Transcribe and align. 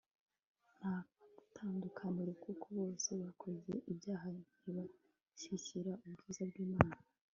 ntatandukaniro 0.77 2.31
kuko 2.43 2.65
bose 2.79 3.09
bakoze 3.21 3.71
ibyaha 3.91 4.27
ntibashyikira 4.59 5.91
ubwiza 6.05 6.43
bw'imana 6.49 7.03